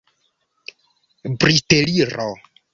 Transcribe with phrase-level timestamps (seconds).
[1.39, 2.29] briteliro